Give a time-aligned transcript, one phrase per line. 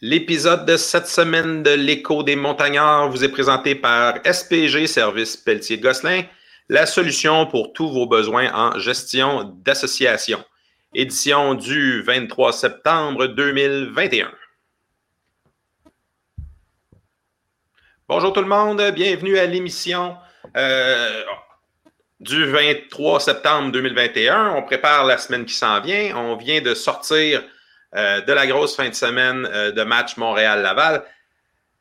[0.00, 6.22] L'épisode de cette semaine de l'écho des montagnards vous est présenté par SPG Service Pelletier-Gosselin,
[6.68, 10.44] la solution pour tous vos besoins en gestion d'association.
[10.94, 14.30] Édition du 23 septembre 2021.
[18.08, 20.16] Bonjour tout le monde, bienvenue à l'émission
[20.56, 21.24] euh,
[22.20, 24.54] du 23 septembre 2021.
[24.54, 26.16] On prépare la semaine qui s'en vient.
[26.16, 27.42] On vient de sortir
[27.94, 31.04] de la grosse fin de semaine euh, de match Montréal-Laval.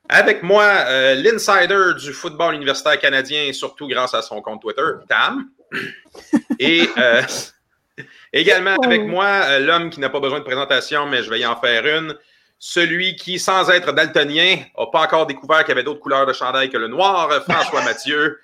[0.09, 5.50] Avec moi, euh, l'insider du football universitaire canadien, surtout grâce à son compte Twitter, Tam.
[6.59, 6.88] Et
[8.31, 11.59] également avec moi, l'homme qui n'a pas besoin de présentation, mais je vais y en
[11.59, 12.16] faire une.
[12.59, 16.34] Celui qui, sans être daltonien, n'a pas encore découvert qu'il y avait d'autres couleurs de
[16.34, 18.39] chandail que le noir, François Mathieu.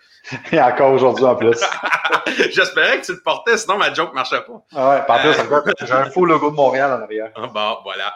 [0.51, 1.59] Et encore aujourd'hui en plus.
[2.51, 4.65] J'espérais que tu le portais, sinon ma joke ne marchait pas.
[4.75, 7.31] Ah ouais, en plus, euh, j'ai un faux logo de Montréal en arrière.
[7.35, 8.13] Ah, bon, voilà.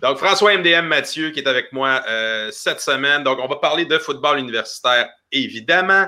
[0.00, 3.22] Donc, François MDM Mathieu qui est avec moi euh, cette semaine.
[3.22, 6.06] Donc, on va parler de football universitaire, évidemment.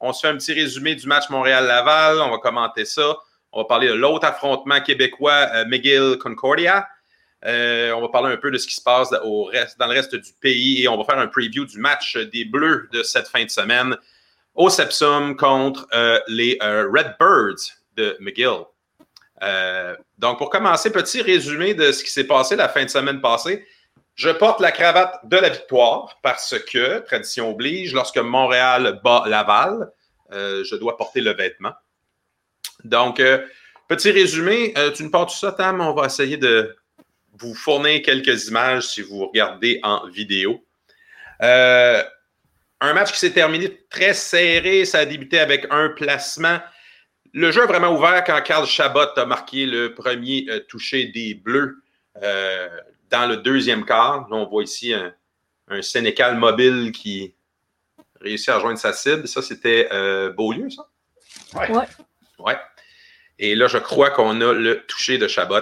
[0.00, 2.20] On se fait un petit résumé du match Montréal-Laval.
[2.20, 3.16] On va commenter ça.
[3.52, 6.86] On va parler de l'autre affrontement québécois, euh, McGill-Concordia.
[7.44, 10.16] on va parler un peu de ce qui se passe au reste, dans le reste
[10.16, 13.44] du pays et on va faire un preview du match des Bleus de cette fin
[13.44, 13.96] de semaine
[14.58, 18.64] au Sepsum contre euh, les euh, Redbirds de McGill.
[19.42, 23.20] Euh, donc, pour commencer, petit résumé de ce qui s'est passé la fin de semaine
[23.20, 23.64] passée.
[24.16, 29.92] Je porte la cravate de la victoire parce que, tradition oblige, lorsque Montréal bat Laval,
[30.32, 31.72] je dois porter le vêtement.
[32.82, 33.22] Donc,
[33.86, 35.80] petit résumé, tu nous portes tout ça, Tam?
[35.80, 36.76] On va essayer de
[37.38, 40.64] vous fournir quelques images si vous regardez en vidéo.
[41.42, 42.02] Euh,
[42.80, 44.84] un match qui s'est terminé très serré.
[44.84, 46.60] Ça a débuté avec un placement.
[47.32, 51.34] Le jeu a vraiment ouvert quand Carl Chabot a marqué le premier euh, toucher des
[51.34, 51.82] Bleus
[52.22, 52.68] euh,
[53.10, 54.28] dans le deuxième quart.
[54.30, 55.12] Là, on voit ici un,
[55.82, 57.34] Sénécal mobile qui
[58.22, 59.28] réussit à rejoindre sa cible.
[59.28, 60.88] Ça, c'était euh, Beaulieu, ça?
[61.54, 61.76] Oui.
[61.76, 61.84] Ouais.
[62.38, 62.56] ouais.
[63.38, 65.60] Et là, je crois qu'on a le toucher de Chabot.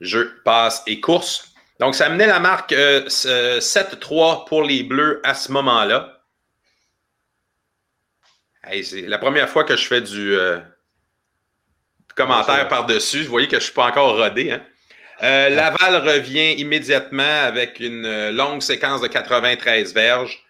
[0.00, 1.54] Jeu, passe et course.
[1.78, 6.22] Donc, ça amenait la marque 7-3 euh, pour les Bleus à ce moment-là.
[8.82, 10.58] c'est la première fois que je fais du euh,
[12.14, 13.24] commentaire par-dessus.
[13.24, 14.52] Vous voyez que je ne suis pas encore rodé.
[14.52, 14.62] Hein.
[15.22, 20.42] Euh, Laval revient immédiatement avec une longue séquence de 93 verges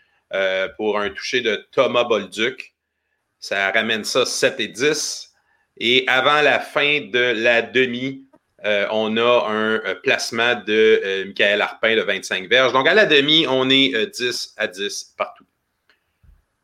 [0.77, 2.75] pour un toucher de Thomas Bolduc.
[3.39, 5.33] Ça ramène ça 7 et 10.
[5.79, 8.26] Et avant la fin de la demi,
[8.67, 12.73] euh, on a un euh, placement de euh, Michael Arpin de 25 verges.
[12.73, 15.45] Donc, à la demi, on est 10 à 10 partout.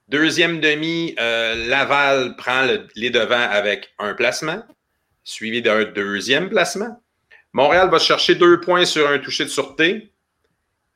[0.09, 4.63] Deuxième demi, Laval prend les devants avec un placement,
[5.25, 7.01] suivi d'un deuxième placement.
[7.55, 10.13] Montréal va chercher deux points sur un toucher de sûreté.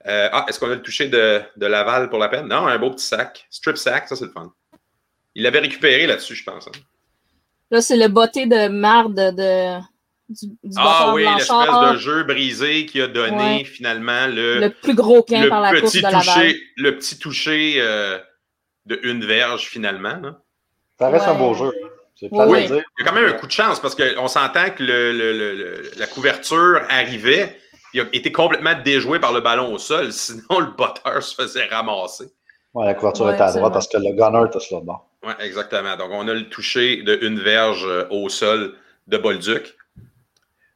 [0.04, 2.48] ah, est-ce qu'on a le toucher de, Laval pour la peine?
[2.48, 3.46] Non, un beau petit sac.
[3.48, 4.52] Strip sack, ça c'est le fun.
[5.34, 6.68] Il l'avait récupéré là-dessus, je pense.
[6.68, 6.78] Hein.
[7.70, 9.80] Là, c'est le botté de marde de,
[10.76, 15.48] ah oui, l'espèce de jeu brisé qui a donné finalement le, le plus gros gain
[15.48, 18.18] par la course de toucher, Le petit toucher euh,
[18.86, 20.20] de une verge finalement.
[20.98, 21.72] Ça reste un beau jeu.
[22.30, 25.90] oui, il y a quand même un coup de chance parce qu'on s'entend que le,
[25.98, 27.56] la couverture arrivait
[27.96, 31.66] il a été complètement déjoué par le ballon au sol, sinon le botteur se faisait
[31.66, 32.26] ramasser.
[32.74, 35.08] Ouais, la couverture était à droite parce que le gunner était sur le bord.
[35.24, 35.96] Oui, exactement.
[35.96, 38.74] Donc, on a le toucher de une verge euh, au sol
[39.06, 39.75] de Bolduc.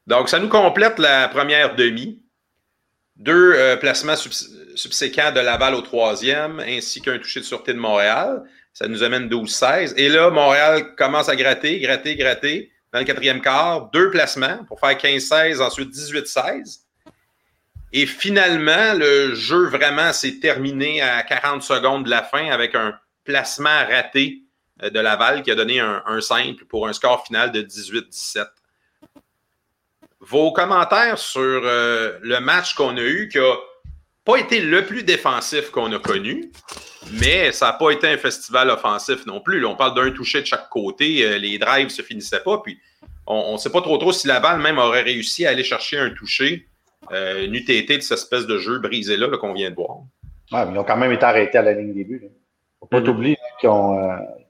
[0.06, 2.22] Donc, ça nous complète la première demi.
[3.16, 4.16] Deux euh, placements
[4.74, 8.42] subséquents de Laval au troisième, ainsi qu'un toucher de sûreté de Montréal.
[8.72, 9.94] Ça nous amène 12-16.
[9.96, 12.72] Et là, Montréal commence à gratter, gratter, gratter.
[12.92, 16.80] Dans le quatrième quart, deux placements pour faire 15-16, ensuite 18-16.
[17.92, 22.98] Et finalement, le jeu vraiment s'est terminé à 40 secondes de la fin avec un
[23.24, 24.42] placement raté
[24.82, 28.46] euh, de Laval qui a donné un, un simple pour un score final de 18-17
[30.30, 33.54] vos commentaires sur euh, le match qu'on a eu, qui n'a
[34.24, 36.52] pas été le plus défensif qu'on a connu,
[37.20, 39.64] mais ça n'a pas été un festival offensif non plus.
[39.66, 42.78] on parle d'un toucher de chaque côté, euh, les drives ne se finissaient pas, puis
[43.26, 46.10] on ne sait pas trop trop si Laval même aurait réussi à aller chercher un
[46.10, 46.66] toucher,
[47.12, 49.98] euh, une UTT de cette espèce de jeu brisé-là qu'on vient de voir.
[50.52, 52.20] Ouais, mais ils ont quand même été arrêtés à la ligne début.
[52.22, 52.30] Il ne
[52.80, 53.08] faut pas mm-hmm.
[53.08, 53.38] oublier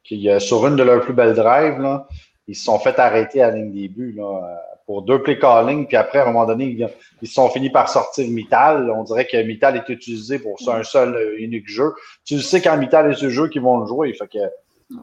[0.02, 2.06] qu'ils sur une de leurs plus belles drives, là,
[2.48, 4.12] ils se sont fait arrêter à la ligne début.
[4.12, 4.60] Là,
[4.90, 6.76] pour deux play calling, puis après, à un moment donné,
[7.22, 8.90] ils, sont finis par sortir Mittal.
[8.90, 11.94] On dirait que Mittal est utilisé pour un seul euh, unique jeu.
[12.24, 14.12] Tu sais quand Mittal est ce jeu qu'ils vont le jouer.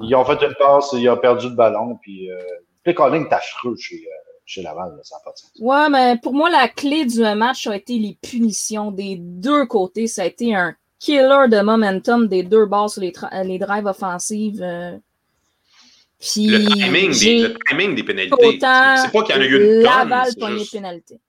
[0.02, 2.38] Ils ont fait une passe, ils ont perdu le ballon, puis euh,
[2.84, 4.06] play calling affreux chez,
[4.46, 5.00] chez Laval.
[5.04, 5.52] ça n'a pas de sens.
[5.58, 10.08] Ouais, mais pour moi, la clé du match a été les punitions des deux côtés.
[10.08, 13.14] Ça a été un killer de momentum des deux bords sur les,
[13.46, 14.62] les drives offensives.
[14.62, 14.98] Euh.
[16.20, 18.36] Puis, le, timing des, le timing des pénalités.
[18.40, 18.60] C'est
[19.12, 20.58] pas qu'il y en a eu une Laval tonne.
[20.58, 20.72] juste...
[20.72, 21.20] pénalité.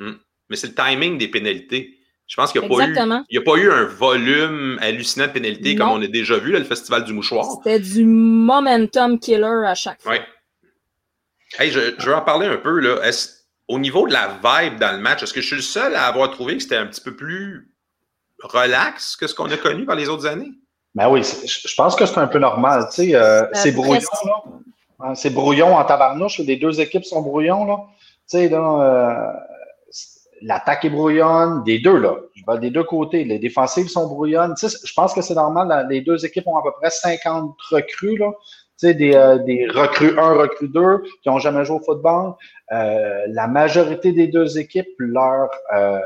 [0.00, 0.14] Hmm.
[0.48, 1.96] Mais c'est le timing des pénalités.
[2.26, 6.06] Je pense qu'il n'y a, pas eu un volume hallucinant de pénalités comme on a
[6.06, 7.44] déjà vu, là, le Festival du Mouchoir.
[7.56, 10.12] C'était du momentum killer à chaque fois.
[10.12, 10.18] Oui.
[11.58, 12.78] Hey, je, je, vais en parler un peu.
[12.78, 13.00] Là.
[13.66, 16.06] Au niveau de la vibe dans le match, est-ce que je suis le seul à
[16.06, 17.74] avoir trouvé que c'était un petit peu plus
[18.42, 20.52] relax que ce qu'on a connu par les autres années?
[20.94, 22.86] Ben oui, je pense que c'est un peu normal.
[22.90, 25.14] Tu sais, euh, c'est brouillon, là.
[25.14, 26.38] C'est brouillon en tabarnouche.
[26.40, 27.78] Les deux équipes sont brouillons, là.
[28.28, 29.32] Tu sais, là, euh,
[30.42, 32.16] l'attaque est brouillonne, des deux, là.
[32.58, 33.24] Des deux côtés.
[33.24, 34.54] Les défensives sont brouillonnes.
[34.60, 35.86] je pense que c'est normal.
[35.88, 38.32] les deux équipes ont à peu près 50 recrues, là.
[38.80, 42.32] Tu sais, des, euh, des recrues 1, recrues 2 qui n'ont jamais joué au football.
[42.72, 45.98] Euh, la majorité des deux équipes, leurs euh,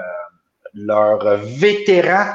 [0.75, 2.33] leur vétérans,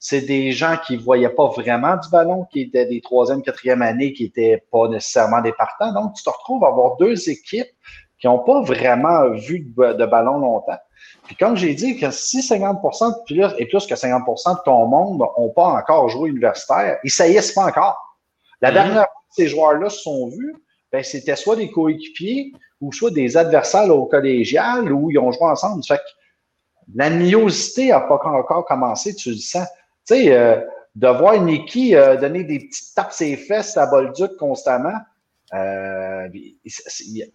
[0.00, 3.82] c'est des gens qui ne voyaient pas vraiment du ballon, qui étaient des troisième, quatrième
[3.82, 5.92] années, qui n'étaient pas nécessairement des partants.
[5.92, 7.68] Donc, tu te retrouves à avoir deux équipes
[8.18, 10.78] qui n'ont pas vraiment vu de, de ballon longtemps.
[11.26, 12.80] Puis comme j'ai dit, que si 50
[13.26, 17.52] plus, et plus que 50% de ton monde n'ont pas encore joué universitaire, ils saillissent
[17.52, 17.98] pas encore.
[18.60, 18.74] La mhm.
[18.74, 20.54] dernière fois que ces joueurs-là se sont vus,
[20.92, 25.44] ben, c'était soit des coéquipiers ou soit des adversaires au collégial où ils ont joué
[25.44, 25.84] ensemble.
[25.84, 26.02] Fait que
[26.94, 29.68] l'aniosité n'a pas encore commencé, tu le sens.
[30.10, 30.60] Tu sais, euh,
[30.94, 34.98] de voir Nicky euh, donner des petites tapes ses fesses à Bolduc constamment,
[35.54, 37.32] euh, il,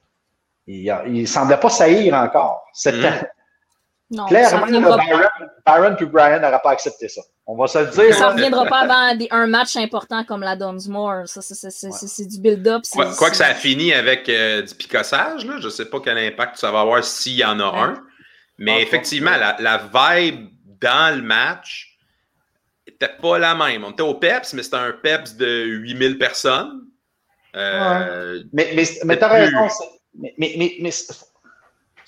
[0.68, 2.66] il, semblait pas saillir encore.
[2.74, 3.28] C'était, mhm.
[4.12, 5.30] Non, Clairement, Byron,
[5.66, 7.22] Byron puis Brian n'aura pas accepté ça.
[7.48, 8.14] On va se le dire.
[8.14, 11.28] Ça ne reviendra pas avant un match important comme la Dunsmore.
[11.28, 12.84] Ça, c'est du build-up.
[12.92, 15.56] Quoi, que ça a fini avec euh, du picossage, là.
[15.60, 18.04] je ne sais pas quel impact ça va avoir s'il y en a un.
[18.60, 20.50] Mais effectivement, la, la, vibe
[20.80, 21.95] dans le match
[23.02, 23.84] n'était pas la même.
[23.84, 26.82] On était au PEPS, mais c'était un PEPS de 8000 personnes.
[27.56, 29.68] Euh, mais mais, mais tu as raison.
[30.18, 31.16] Mais, mais, mais c'est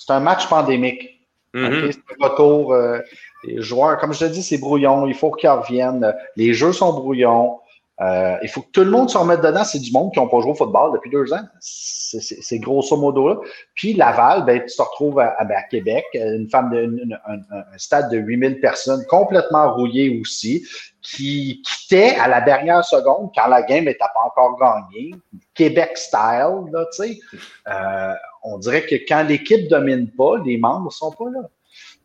[0.10, 1.26] un match pandémique.
[1.54, 1.90] Mm
[2.20, 2.74] retour.
[2.74, 3.00] Euh,
[3.44, 5.08] les joueurs, comme je te dis, c'est brouillon.
[5.08, 6.14] Il faut qu'ils reviennent.
[6.36, 7.60] Les jeux sont brouillons.
[8.00, 9.64] Euh, il faut que tout le monde se remette dedans.
[9.64, 11.42] C'est du monde qui n'ont pas joué au football depuis deux ans.
[11.60, 13.36] C'est grosso modo là.
[13.74, 18.18] Puis Laval, ben, tu te retrouves à, à, Québec, une femme de, un, stade de
[18.18, 20.66] 8000 personnes complètement rouillé aussi,
[21.02, 25.12] qui quittait à la dernière seconde quand la game n'était pas encore gagnée.
[25.54, 27.20] Québec style, là, tu sais.
[27.68, 31.42] Euh, on dirait que quand l'équipe domine pas, les membres sont pas là.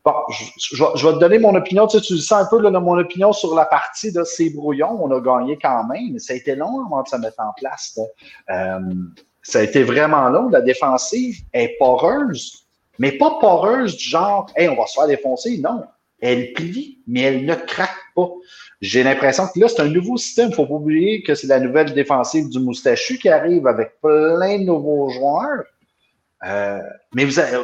[0.05, 1.87] Bon, je, vais te donner mon opinion.
[1.87, 4.99] Tu, sais, tu sens un peu, là, mon opinion sur la partie de ces brouillons.
[5.01, 7.53] On a gagné quand même, mais ça a été long avant de se mettre en
[7.57, 7.99] place.
[8.51, 8.81] Euh,
[9.43, 10.49] ça a été vraiment long.
[10.49, 12.67] La défensive est poreuse,
[12.99, 15.59] mais pas poreuse du genre, hey, on va se faire défoncer.
[15.59, 15.85] Non,
[16.21, 18.29] elle plie, mais elle ne craque pas.
[18.81, 20.49] J'ai l'impression que là, c'est un nouveau système.
[20.51, 24.59] Il faut pas oublier que c'est la nouvelle défensive du moustachu qui arrive avec plein
[24.59, 25.63] de nouveaux joueurs.
[26.45, 26.81] Euh,
[27.15, 27.59] mais vous avez,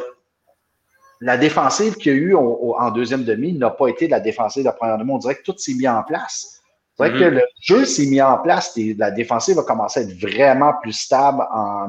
[1.21, 4.71] la défensive qu'il y a eu en deuxième demi n'a pas été la défensive de
[4.71, 5.11] première demi.
[5.11, 6.59] On dirait que tout s'est mis en place.
[6.99, 7.35] C'est vrai que mhm.
[7.35, 8.75] le jeu s'est mis en place.
[8.75, 11.87] Et la défensive va commencer à être vraiment plus stable en,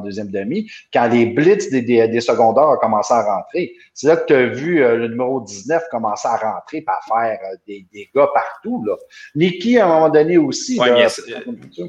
[0.00, 3.72] deuxième demi quand les blitz des, des, secondaires ont commencé à rentrer.
[3.92, 7.00] C'est là que tu as vu euh, le numéro 19 commencer à rentrer et à
[7.08, 8.84] faire euh, des, des, gars partout.
[8.86, 8.94] Là.
[9.34, 10.76] Nicky, à un moment donné aussi.
[10.76, 11.08] là,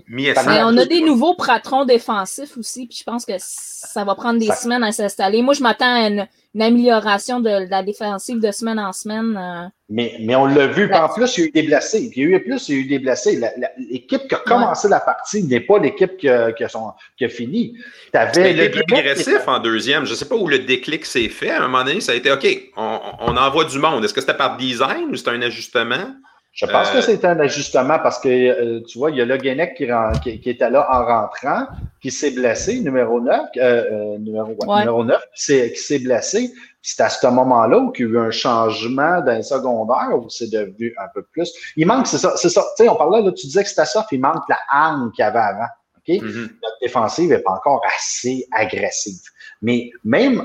[0.08, 2.88] mais on a des nouveaux patrons défensifs aussi.
[2.88, 5.44] Puis je pense que ça va prendre des semaines à s'installer.
[5.44, 9.36] Moi, je m'attends à une une amélioration de, la défensive de semaine en semaine.
[9.38, 9.68] Euh.
[9.90, 12.12] Mais, mais on l'a vu, en plus, il y a eu des blessés.
[12.16, 13.42] il y a eu plus, il y a eu des blessés.
[13.90, 17.78] L'équipe qui a commencé la partie n'est pas l'équipe qui, a, qui, fini.
[18.14, 20.06] Avais le plus agressif en deuxième.
[20.06, 21.50] Je ne sais pas où le déclic s'est fait.
[21.50, 22.46] À un moment donné, ça a été OK,
[22.78, 24.06] on, on envoie du monde.
[24.06, 26.16] Est-ce que c'était par design ou c'était un ajustement?
[26.54, 29.26] Je pense que euh, c'est un ajustement parce que, euh, tu vois, il y a
[29.26, 31.66] le Guenec qui, qui, était là en rentrant,
[32.00, 36.54] qui s'est blessé, numéro 9, euh, numéro, numéro 9, qui s'est blessé.
[36.84, 40.52] C'est à ce moment-là où il y a eu un changement d'un secondaire où c'est
[40.52, 41.52] devenu un peu plus.
[41.76, 42.62] Il manque, c'est ça, c'est ça.
[42.78, 45.24] Tu sais, on parlait, là, tu disais que c'était ça, il manque la arme qu'il
[45.24, 45.70] y avait avant.
[45.98, 46.16] OK?
[46.16, 46.50] Mm-hmm.
[46.62, 49.22] Notre défensive n'est pas encore assez agressive.
[49.64, 50.44] Mais même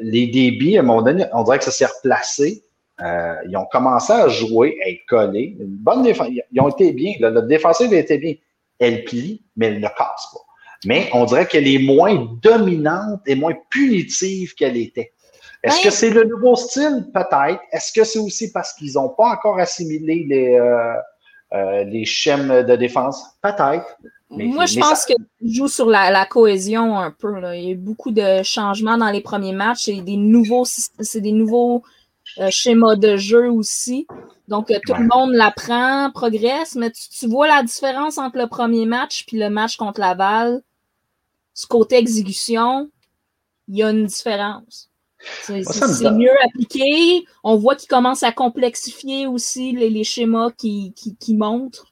[0.00, 2.63] les débits, à un moment donné, on dirait que ça s'est replacé.
[3.00, 5.56] Euh, ils ont commencé à jouer, à être collés.
[5.58, 6.28] Une bonne défense.
[6.30, 7.14] Ils ont été bien.
[7.18, 8.34] La, défensive a été bien.
[8.78, 10.40] Elle plie, mais elle ne casse pas.
[10.86, 15.12] Mais on dirait qu'elle est moins dominante et moins punitive qu'elle était.
[15.62, 17.06] Est-ce que c'est le nouveau style?
[17.12, 17.60] Peut-être.
[17.72, 20.92] Est-ce que c'est aussi parce qu'ils n'ont pas encore assimilé les, euh,
[21.54, 23.24] euh, les schèmes de défense?
[23.42, 23.96] Peut-être.
[24.28, 27.40] Moi, je pense que joue sur la, cohésion un peu.
[27.40, 27.56] Là.
[27.56, 29.84] Il y a eu beaucoup de changements dans les premiers matchs.
[29.84, 31.82] C'est des nouveaux, c'est des nouveaux
[32.38, 34.06] euh, schémas de jeu aussi.
[34.48, 38.86] Donc, euh, tout le monde l'apprend, progresse, mais tu, vois la différence entre le premier
[38.86, 40.62] match puis le match contre Laval.
[41.54, 42.90] Ce côté exécution,
[43.68, 44.90] il y a une différence.
[45.42, 47.24] C'est mieux appliqué.
[47.44, 51.86] On voit qu'il commence à complexifier aussi les, schémas qui, qui, montrent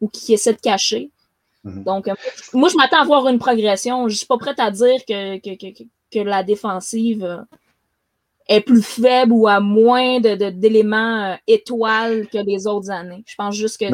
[0.00, 1.10] ou qui essaient de cacher.
[1.64, 1.82] Mhm.
[1.82, 2.14] Donc, euh,
[2.52, 4.08] moi, je m'attends à voir une progression.
[4.08, 7.44] Je ne suis pas prête à dire que, que, la défensive
[8.48, 13.22] est plus faible ou a moins d'éléments de, euh, étoiles que les autres années.
[13.26, 13.86] Je pense juste que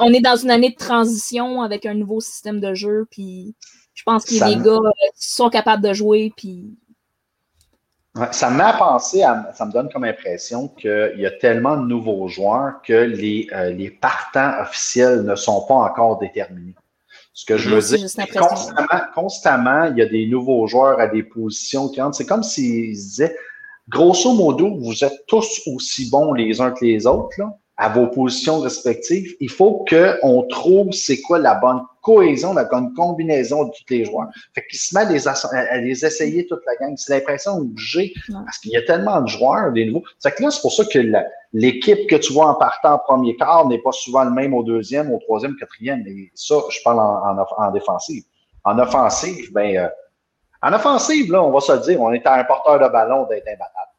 [0.00, 3.54] on est dans une année de transition avec un nouveau système de jeu, puis
[3.94, 4.78] je pense que les gars
[5.14, 6.76] sont capables de jouer, puis
[8.30, 9.22] ça me met à penser,
[9.54, 13.70] ça me donne comme impression qu'il y a tellement de nouveaux joueurs que les, euh,
[13.70, 16.74] les partants officiels ne sont pas encore déterminés.
[17.32, 18.06] Ce que je veux dire,
[18.38, 22.92] constamment, constamment, il y a des nouveaux joueurs à des positions qui C'est comme s'ils
[22.92, 23.34] disaient,
[23.88, 28.06] grosso modo, vous êtes tous aussi bons les uns que les autres, là, à vos
[28.06, 29.34] positions respectives.
[29.40, 34.04] Il faut qu'on trouve c'est quoi la bonne cohésion, la bonne combinaison de tous les
[34.04, 34.28] joueurs.
[34.54, 36.94] Fait qu'il se met à les, essayer toute la gang.
[36.96, 40.04] C'est l'impression que j'ai, parce qu'il y a tellement de joueurs, des nouveaux.
[40.18, 40.98] C'est que là, c'est pour ça que
[41.52, 44.62] l'équipe que tu vois en partant en premier quart n'est pas souvent le même au
[44.62, 46.04] deuxième, au troisième, quatrième.
[46.06, 48.24] Et ça, je parle en, défensive.
[48.64, 49.88] En offensive, ben, euh,
[50.62, 53.26] en offensive, là, on va se le dire, on est à un porteur de ballon
[53.26, 53.92] d'être imbattable.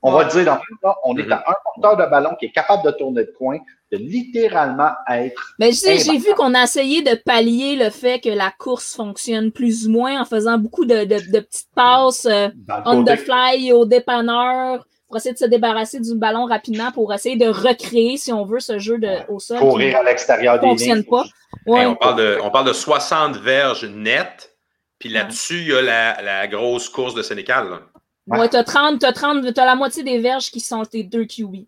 [0.00, 1.50] On va dire dans le temps, on est à mm-hmm.
[1.50, 3.58] un porteur de ballon qui est capable de tourner de coin,
[3.90, 5.54] de littéralement être.
[5.58, 9.88] Mais j'ai vu qu'on a essayé de pallier le fait que la course fonctionne plus
[9.88, 12.48] ou moins en faisant beaucoup de, petites passes euh,
[12.84, 17.36] on the fly au dépanneur pour essayer de se débarrasser du ballon rapidement pour essayer
[17.36, 19.58] de recréer, si on veut, ce jeu de, au sol.
[19.58, 21.24] Courir à l'extérieur des fonctionne pas.
[21.66, 24.54] on, parle de, on parle de 60 verges nettes,
[24.98, 27.80] puis là-dessus, il y a la, grosse course de Sénécal.
[28.26, 31.64] Ouais, t'as 30, t'as 30, t'as la moitié des verges qui sont tes deux QB.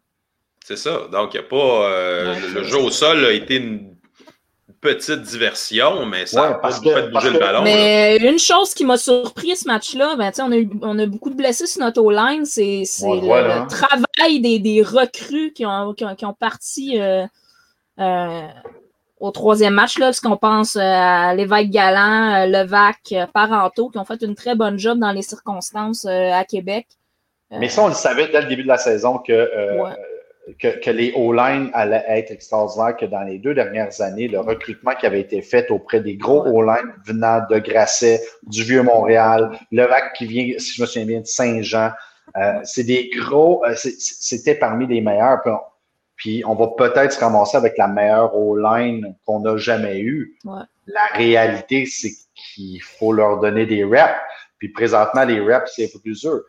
[0.64, 1.08] C'est ça.
[1.10, 1.56] Donc, il a pas.
[1.56, 3.96] Euh, le jeu au sol a été une
[4.80, 7.62] petite diversion, mais ça n'a pas fait bouger le ballon.
[7.62, 11.30] Mais une chose qui m'a surpris ce match-là, ben, on, a eu, on a beaucoup
[11.30, 16.34] de blessés sur notre O-line, c'est le, travail des, des, recrues qui ont, qui ont,
[16.34, 17.26] parti euh,
[17.98, 18.40] euh,
[19.20, 24.22] au troisième match, là, parce qu'on pense à l'évêque Galant, Levac, Parenteau, qui ont fait
[24.22, 26.86] une très bonne job dans les circonstances à Québec.
[27.50, 29.48] Mais ça, on le savait dès le début de la saison que
[30.58, 35.06] que, les O-line allaient être extraordinaires, que dans les deux dernières années, le recrutement qui
[35.06, 40.26] avait été fait auprès des gros O-line venant de Grasset, du Vieux-Montréal, le VAC qui
[40.26, 41.90] vient, si je me souviens bien, de Saint-Jean,
[42.36, 45.40] euh, c'est des gros, euh, c'était parmi les meilleurs.
[45.42, 45.58] Puis on,
[46.24, 50.36] va peut-être se ramasser avec la meilleure O-line qu'on n'a jamais eue.
[50.44, 54.18] La réalité, c'est qu'il faut leur donner des reps.
[54.58, 56.40] Puis présentement, les reps, c'est un peu plus dur.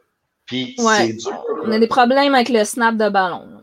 [0.46, 1.46] Puis c'est dur.
[1.64, 3.62] On a des problèmes avec le snap de ballon.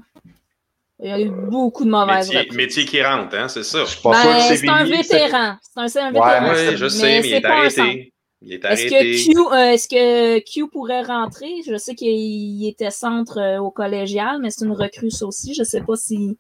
[1.01, 3.85] Il y a eu beaucoup de mauvaises métier, métier qui rentre, hein, c'est ça.
[4.03, 5.57] Ben, c'est un vétéran.
[5.63, 6.51] C'est un, vétéran.
[6.51, 8.13] Oui, je sais, mais, il, est arrêté.
[8.43, 8.95] Il est arrêté.
[8.95, 11.51] Est-ce que, Q, euh, est-ce que Q pourrait rentrer?
[11.67, 15.55] Je sais qu'il était centre euh, au collégial, mais c'est une recrue aussi.
[15.55, 16.37] Je ne sais pas si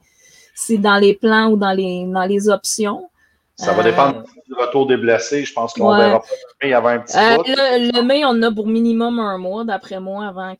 [0.55, 3.09] c'est dans les plans ou dans les, dans les options.
[3.59, 5.45] Ça va dépendre euh, du retour des blessés.
[5.45, 9.19] Je pense qu'on verra pas avait un petit euh, le, mai, on a pour minimum
[9.19, 10.55] un mois, d'après moi, avant.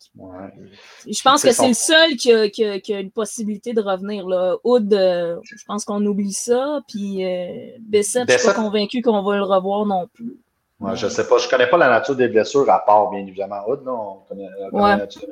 [1.07, 4.27] Je pense que c'est le seul qui a, qui, a, une possibilité de revenir.
[4.27, 4.57] Là.
[4.65, 6.81] Oud, je pense qu'on oublie ça.
[6.89, 10.37] Puis euh, Bessette, je ne suis pas convaincu qu'on va le revoir non plus.
[10.81, 13.69] Ouais, je sais pas, je connais pas la nature des blessures à part, bien évidemment,
[13.69, 15.23] Oud, là, on connaît, la nature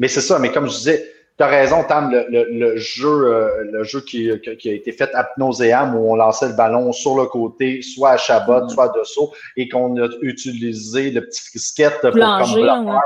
[0.00, 3.64] Mais c'est ça, mais comme je disais, tu as raison, Tam, le, le, jeu, euh,
[3.70, 4.28] le jeu qui,
[4.58, 8.10] qui, a été fait à nauséam où on lançait le ballon sur le côté, soit
[8.10, 8.68] à Chabot, mm-hmm.
[8.68, 13.00] soit à dessous, et qu'on a utilisé le petit frisquette pour comme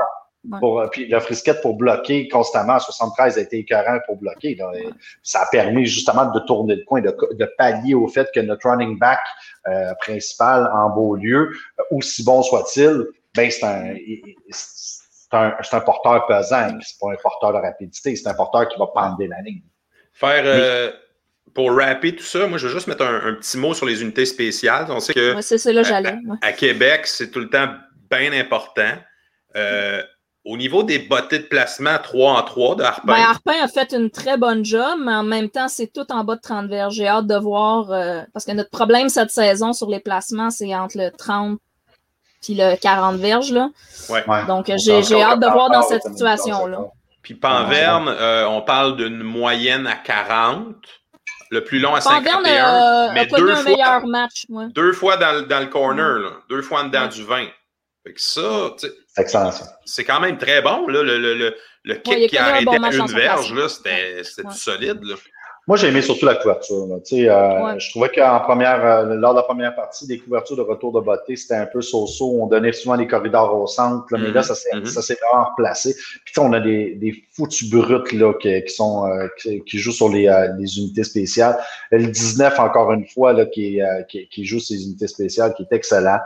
[0.59, 4.57] Pour, euh, puis le frisquette pour bloquer constamment, 73 a été écœurant pour bloquer.
[5.23, 8.69] Ça a permis justement de tourner le coin, de, de pallier au fait que notre
[8.69, 9.19] running back
[9.67, 11.51] euh, principal en beau lieu,
[11.91, 13.65] aussi bon soit-il, ben c'est
[15.33, 19.17] un, porteur pesant, c'est pas un porteur de rapidité, c'est un porteur qui va prendre
[19.19, 19.61] la ligne.
[20.13, 20.91] Faire euh,
[21.53, 24.25] pour rapper tout ça, moi je veux juste mettre un, petit mot sur les unités
[24.25, 24.85] spéciales.
[24.89, 26.15] On sait que c'est là j'allais.
[26.41, 27.69] À, Québec, c'est tout le temps
[28.09, 28.93] bien important.
[29.55, 30.03] Euh,
[30.45, 33.13] au niveau des bottées de placement 3 en 3 de Harpin?
[33.13, 36.23] Ben, Harpin a fait une très bonne job, mais en même temps, c'est tout en
[36.23, 36.91] bas de 30 verres.
[36.91, 40.73] J'ai hâte de voir, euh, parce que notre problème cette saison sur les placements, c'est
[40.75, 41.59] entre le 30
[42.43, 43.51] puis le 40 verges.
[43.51, 43.69] Là.
[44.47, 46.79] Donc, j'ai hâte de voir dans cette situation-là.
[47.23, 50.75] Puis Panverne, euh, on parle d'une moyenne à 40.
[51.51, 52.41] le plus long à Van 51.
[52.41, 54.45] Verne a, mais a deux un fois, meilleur match.
[54.49, 54.65] Ouais.
[54.75, 57.45] deux fois dans, le- dans le corner, là, deux fois en dedans du 20.
[58.03, 58.41] Fait que ça,
[58.77, 59.77] tu sais, excellent, ça.
[59.85, 60.87] c'est quand même très bon.
[60.87, 63.53] Là, le, le, le, le kick Ouais, qui a un arrêté bon à une verge,
[63.53, 64.53] là, c'était c'était Ouais.
[64.53, 64.99] du solide.
[65.03, 65.15] Là.
[65.67, 66.85] Moi, j'ai aimé surtout la couverture.
[66.85, 66.97] là.
[67.03, 67.79] Tu sais, euh, Ouais.
[67.79, 70.99] Je trouvais qu'en première, euh, lors de la première partie, des couvertures de retour de
[70.99, 72.39] beauté, c'était un peu so-so.
[72.39, 74.85] On donnait souvent les corridors au centre, là, mais là, ça s'est mhm.
[74.85, 75.95] ça s'est vraiment replacé.
[75.95, 79.63] Puis tu sais, on a des, des foutus brutes là, qui, qui sont euh, qui,
[79.63, 81.57] qui jouent sur les, euh, les unités spéciales.
[81.89, 85.63] Le 19, encore une fois, là, qui, euh, qui, qui joue ces unités spéciales, qui
[85.63, 86.19] est excellent.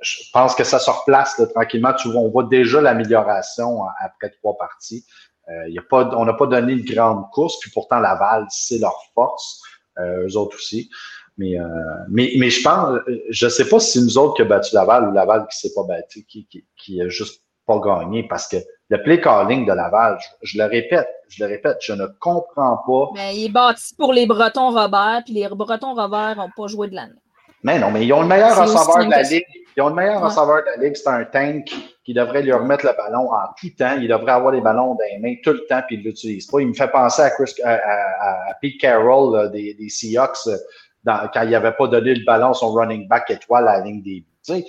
[0.00, 1.92] Je pense que ça se replace là, tranquillement.
[1.94, 5.04] Tu vois, on voit déjà l'amélioration hein, après trois parties.
[5.48, 8.78] Euh, y a pas, on n'a pas donné une grande course, puis pourtant Laval, c'est
[8.78, 9.62] leur force,
[9.98, 10.90] euh, eux autres aussi.
[11.38, 11.64] Mais, euh,
[12.10, 12.98] mais, mais je pense,
[13.30, 15.58] je ne sais pas si c'est nous autres qui a battu Laval ou Laval qui
[15.58, 18.56] s'est pas battu, qui, qui, qui a juste pas gagné, parce que
[18.90, 22.78] le play calling de Laval, je, je le répète, je le répète, je ne comprends
[22.86, 23.10] pas.
[23.14, 26.88] Mais il est bâti pour les Bretons Robert, puis les Bretons Robert n'ont pas joué
[26.88, 27.20] de l'année.
[27.62, 29.44] Mais non, mais ils ont le meilleur receveur de la ligue.
[29.78, 30.26] Ils ont le meilleur Ouais.
[30.28, 31.70] receveur de la ligue, c'est un tank
[32.04, 33.96] qui devrait lui remettre le ballon en tout temps.
[33.96, 36.48] Il devrait avoir les ballons dans les mains tout le temps, puis il ne l'utilise
[36.48, 36.58] pas.
[36.60, 40.36] Il me fait penser à, Chris, à, à- à Pete Carroll là, des, des Seahawks
[40.48, 40.56] euh,
[41.04, 43.84] dans- quand il n'avait pas donné le ballon à son running back étoile à la
[43.84, 44.64] ligne des buts.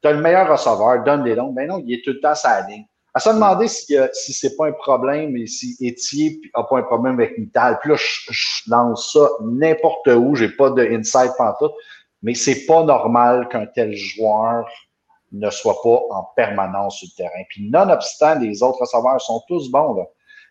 [0.00, 1.52] Tu as le meilleur receveur, donne les longs.
[1.52, 2.84] Mais non, il est tout le temps à la ligne.
[3.14, 6.78] À se demander si, euh, si c'est pas un problème et si Etier n'a pas
[6.78, 7.78] un problème avec Mittal.
[7.80, 11.72] Puis là, je, je lance ça n'importe où, j'ai pas de insight pantoute,
[12.22, 14.68] mais c'est pas normal qu'un tel joueur
[15.32, 17.42] ne soit pas en permanence sur le terrain.
[17.48, 20.04] Puis nonobstant, les autres receveurs sont tous bons, là.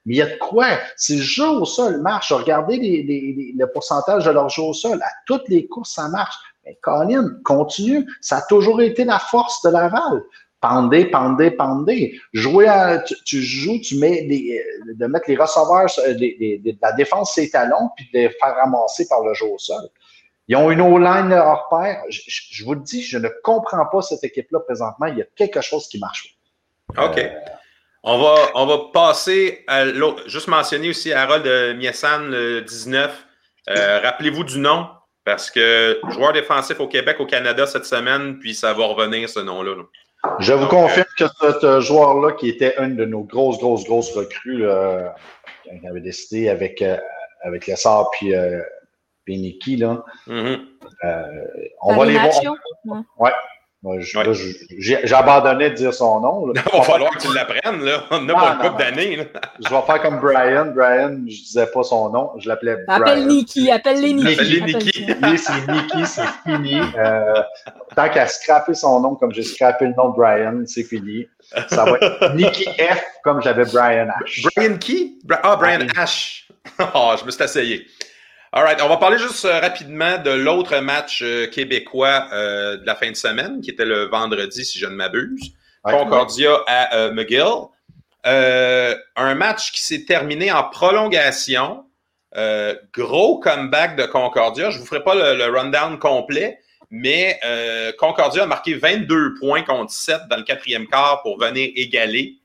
[0.06, 0.66] Mais il y a de quoi?
[0.98, 4.74] Si le jeu au sol marche, regardez les, les- le pourcentage de leur jeu au
[4.74, 5.00] sol.
[5.04, 6.36] À toutes les courses, ça marche.
[6.66, 8.08] Mais Colin, continue.
[8.20, 10.24] Ça a toujours été la force de Laval.
[10.60, 12.20] Pendez, pendez, pendez.
[12.34, 14.60] Jouer à, tu, joues, tu mets des,
[14.90, 18.56] euh, de mettre les receveurs, euh, de la défense ses talons, puis de les faire
[18.56, 19.88] ramasser par le jeu au sol.
[20.52, 22.02] Ils ont une O-line hors pair.
[22.10, 25.06] Je, vous le dis, je ne comprends pas cette équipe-là présentement.
[25.06, 26.36] Il y a quelque chose qui marche.
[26.98, 27.18] OK.
[27.20, 27.30] Euh,
[28.04, 30.28] On va, on va passer à l'autre.
[30.28, 33.26] Juste mentionner aussi Harold euh, Miesan, le 19.
[33.70, 34.90] Euh, Rappelez-vous du nom,
[35.24, 39.40] parce que joueur défensif au Québec, au Canada cette semaine, puis ça va revenir ce
[39.40, 39.74] nom-là.
[39.78, 39.84] là.
[40.40, 41.26] Je vous Donc, confirme que
[41.62, 45.16] ce joueur-là, qui était une de nos grosses, grosses, grosses recrues, là,
[45.72, 46.98] on avait décidé avec, euh,
[47.42, 48.34] avec Lessard puis,
[49.26, 50.60] puis Nicky, là, Mhm.
[51.04, 51.24] euh,
[51.82, 52.30] on va les voir.
[52.86, 53.00] Ouais.
[53.84, 54.00] Ouais.
[54.04, 56.46] J'ai abandonné de dire son nom.
[56.46, 56.62] là.
[56.72, 58.04] Il va falloir que tu l'apprennes, là.
[58.12, 59.18] On a pas une couple d'années.
[59.60, 60.68] Je vais faire comme Brian.
[60.76, 63.02] Brian, je disais pas son nom, je l'appelais Brian.
[63.02, 64.12] Appelle Niki, appelle-les.
[64.22, 65.06] Appelle-les Appelle- Niki.
[65.06, 66.80] Lui, c'est Nicky, c'est fini.
[66.96, 67.42] Euh,
[67.96, 71.28] tant qu'à scraper son nom comme j'ai scrappé le nom de Brian, c'est fini.
[71.68, 74.48] Ça va être Nicky F comme j'avais Brian H.
[74.56, 75.20] Brian qui?
[75.42, 75.88] Ah, Brian Brian.
[75.98, 76.48] Ash.
[76.78, 77.88] Ah, je me suis essayé.
[78.54, 82.86] All right, on va parler juste euh, rapidement de l'autre match euh, québécois euh, de
[82.86, 85.54] la fin de semaine, qui était le vendredi, si je ne m'abuse.
[85.84, 87.46] Concordia à euh, McGill.
[88.26, 91.86] Euh, un match qui s'est terminé en prolongation.
[92.94, 94.70] Gros comeback de Concordia.
[94.70, 96.60] Je ne vous ferai pas le, le rundown complet,
[96.90, 97.40] mais
[97.98, 102.36] Concordia a marqué 22 points contre 7 dans le quatrième quart pour venir égaler,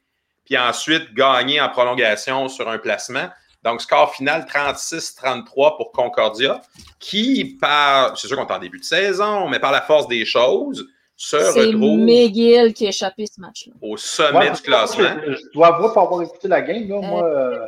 [0.44, 3.28] puis ensuite gagner en prolongation sur un placement.
[3.64, 6.60] Donc, score final 36-33 pour Concordia,
[7.00, 10.24] qui, par, c'est sûr qu'on est en début de saison, mais par la force des
[10.24, 13.72] choses, se C'est retrouve McGill qui a échappé ce match-là.
[13.80, 15.04] au sommet Ouais, du classement.
[15.26, 17.24] Je, je dois avouer pas avoir écouté la game, là, moi.
[17.24, 17.58] euh,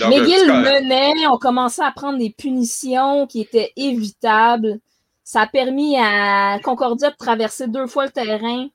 [0.00, 4.78] Donc, McGill menait, on commençait à prendre des punitions qui étaient évitables.
[5.22, 8.68] Ça a permis à Concordia de traverser deux fois le terrain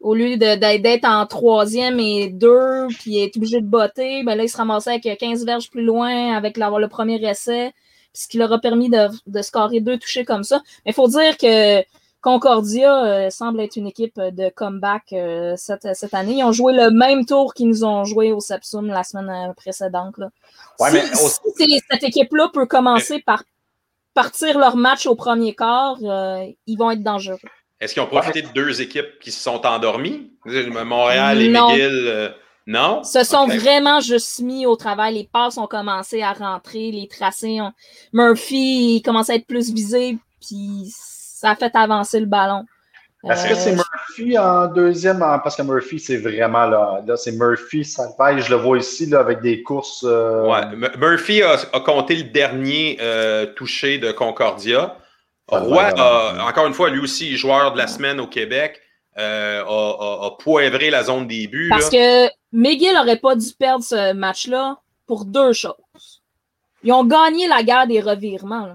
[0.00, 4.22] au lieu d'être en troisième et deux, puis être obligé de botter.
[4.22, 7.72] Ben là, il se ramassait avec 15 verges plus loin avec la- le premier essai,
[8.12, 10.60] puis ce qui leur a permis de, de scorer deux touchés comme ça.
[10.84, 11.82] Mais il faut dire que
[12.20, 16.36] Concordia euh, semble être une équipe de comeback euh, cette, cette année.
[16.38, 19.52] Ils ont joué le même tour qu'ils nous ont joué au Sepsum la semaine euh,
[19.54, 20.16] précédente.
[20.18, 20.30] là.
[20.80, 20.90] Ouais,
[21.58, 23.42] si mais cette équipe-là peut commencer par
[24.14, 27.38] partir leur match au premier quart, euh, ils vont être dangereux.
[27.84, 30.30] Est-ce qu'ils ont profité de deux équipes qui se sont endormies?
[30.84, 31.68] Montréal et Non.
[31.68, 32.28] McGill, euh,
[32.66, 33.04] non?
[33.04, 35.14] Se sont vraiment juste mis au travail.
[35.14, 37.72] Les passes ont commencé à rentrer, les tracés ont...
[38.14, 42.64] Murphy il commence à être plus visé, puis ça a fait avancer le ballon.
[43.28, 45.22] Est-ce que Euh, c'est Murphy en deuxième?
[45.22, 47.00] en- Parce que Murphy, c'est vraiment là.
[47.06, 48.04] Là, c'est Murphy, ça
[48.36, 50.04] Je le vois ici là, avec des courses.
[50.06, 50.62] euh, Ouais.
[50.98, 54.96] Murphy a, a compté le dernier euh, touché de Concordia.
[55.48, 56.40] Roy, ouais.
[56.40, 58.80] encore une fois, lui aussi, joueur de la semaine au Québec,
[59.18, 59.66] euh, a,
[60.24, 61.68] a- a poivré la zone des buts.
[61.70, 62.28] Parce là.
[62.28, 66.22] que McGill n'aurait pas dû perdre ce match-là pour deux choses.
[66.82, 68.66] ils ont gagné la guerre des revirements.
[68.66, 68.74] là.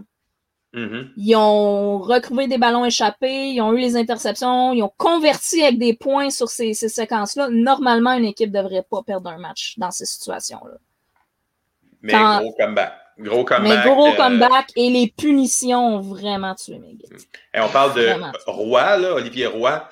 [0.73, 1.09] Mhm.
[1.17, 5.79] Ils ont recruvé des ballons échappés, ils ont eu les interceptions, ils ont converti avec
[5.79, 7.49] des points sur ces, ces séquences-là.
[7.49, 10.77] Normalement, une équipe ne devrait pas perdre un match dans ces situations-là.
[12.03, 12.93] Mais Quand- gros comeback.
[13.19, 13.85] Gros Mais comeback.
[13.85, 17.17] gros euh, comeback et les punitions ont vraiment tué McGill.
[17.53, 18.31] et on parle de Vraiment.
[18.47, 19.87] Roy, là, Olivier Roy.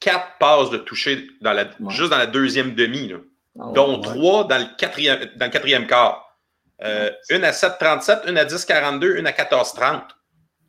[0.00, 1.90] Quatre passes de toucher dans la, Ouais.
[1.90, 3.18] juste dans la deuxième demi, là,
[3.58, 4.02] Oh, dont ouais.
[4.02, 6.26] trois dans le quatrième, dans le quatrième quart.
[6.82, 10.02] Euh, une à 7,37, une à 10,42, une à 14,30.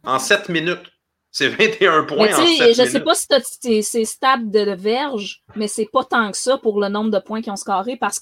[0.06, 0.92] En 7 minutes.
[1.32, 2.76] C'est 21 points Mais en tu 7 sais, minutes.
[2.78, 6.38] je sais pas si tu as ces stats de verge, mais c'est pas tant que
[6.38, 8.20] ça pour le nombre de points qu'ils ont scoré parce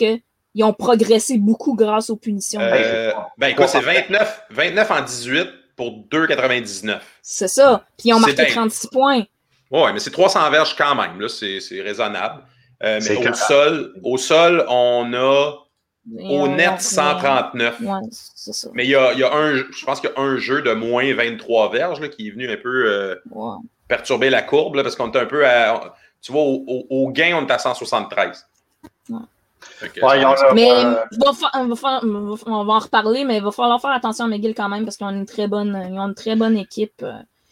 [0.54, 2.60] qu'ils ont progressé beaucoup grâce aux punitions.
[2.62, 7.00] Euh, ben écoute, c'est 29, 29 en 18 pour 2,99.
[7.22, 7.84] C'est ça.
[7.98, 8.46] Puis ils ont marqué bien.
[8.54, 9.24] 36 points.
[9.72, 12.44] Ouais, mais c'est 300 verges quand même, là, c'est c'est raisonnable.
[12.84, 15.54] Euh, mais au sol, au sol, on a
[16.20, 17.80] Et au on- net on- 139.
[17.82, 18.70] Ouais, c'est ça.
[18.74, 20.62] Mais il y a, il y a un, je pense qu'il y a un jeu
[20.64, 23.16] de moins 23 verges là, qui est venu un peu euh,
[23.88, 25.94] perturber la courbe là, parce qu'on était un peu à.
[26.22, 28.48] Tu vois, au, au- au gain, on est à 173.
[29.10, 29.20] Ouais.
[29.82, 33.52] Ouais, Mais euh, va fa- on, va fa- on va en reparler, mais il va
[33.52, 36.08] falloir faire attention à McGill quand même parce qu'ils ont une très bonne, ils ont
[36.08, 37.06] une très bonne équipe.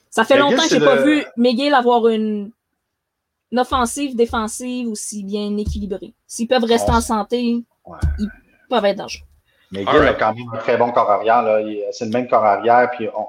[0.10, 2.52] Ça fait McGill, longtemps que c'est j'ai pas le- vu McGill avoir une,
[3.52, 6.14] une offensive, défensive aussi bien équilibrée.
[6.28, 7.98] S'ils peuvent rester On- en santé, Ouais.
[8.20, 8.30] ils
[8.70, 9.24] peuvent être dangereux.
[9.72, 10.10] Mais All Gill right.
[10.10, 11.44] a quand même un très bon corps arrière.
[11.92, 12.90] C'est le même corps arrière.
[12.92, 13.28] Puis on-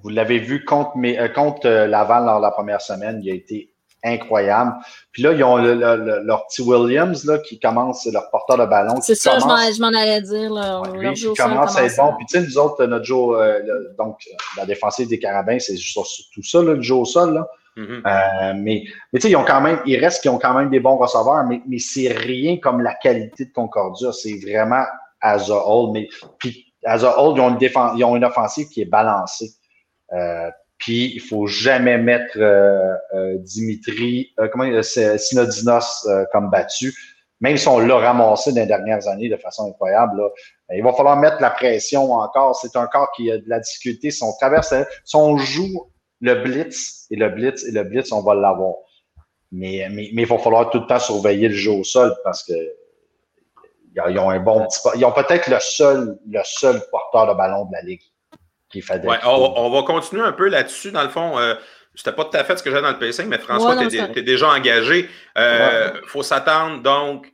[0.00, 3.20] vous l'avez vu contre, mes- euh, contre euh, Laval lors de la première semaine.
[3.22, 3.70] Il a été
[4.04, 4.74] incroyable.
[5.12, 8.56] Puis là, ils ont le- le- le- leur petit Williams là, qui commence, leur porteur
[8.58, 8.94] de ballon.
[9.02, 10.52] C'est ça, je commence- m'en je m'en allais dire.
[10.52, 12.14] Là, Ouais, lui, qui sol commence à être bon.
[12.16, 14.18] Puis tu sais, nous autres, notre jeu, euh, le- donc
[14.56, 17.34] la défensive des Carabins, c'est sur- surtout ça, là, le jeu au sol.
[17.34, 17.46] Là.
[17.76, 18.02] Mhm.
[18.06, 18.82] Euh, mais
[19.12, 20.96] mais tu sais, ils ont quand même, il reste qu'ils ont quand même des bons
[20.96, 24.12] receveurs, mais, mais c'est rien comme la qualité de Concordia.
[24.12, 24.84] C'est vraiment
[25.20, 25.92] as a whole.
[25.92, 26.08] Mais
[26.38, 29.50] puis as a whole, ils ont une défense, ils ont une offensive qui est balancée.
[30.12, 36.50] Euh, puis il faut jamais mettre euh, euh, Dimitri, euh, comment c'est Synodinos euh, comme
[36.50, 36.94] battu.
[37.40, 40.28] Même si on l'a ramassé dans les dernières années de façon incroyable, là,
[40.68, 42.56] ben, il va falloir mettre la pression encore.
[42.56, 44.10] C'est un corps qui a de la difficulté.
[44.10, 45.88] Si on traverse, si on joue
[46.20, 48.74] le blitz et le blitz et le blitz, on va l'avoir.
[49.50, 52.44] Mais, mais, mais il va falloir tout le temps surveiller le jeu au sol parce
[52.44, 52.52] que
[54.08, 54.80] ils ont un bon petit.
[54.96, 58.02] Ils ont peut-être le seul, le seul porteur de ballon de la Ligue
[58.70, 59.08] qui fait des.
[59.08, 60.90] Ouais, on, on va continuer un peu là-dessus.
[60.92, 61.54] Dans le fond, euh,
[61.94, 64.12] c'était pas tout à fait ce que j'ai dans le pacing, mais François, Ouais, correct.
[64.14, 65.08] t'es déjà engagé.
[65.36, 67.32] Il faut s'attendre donc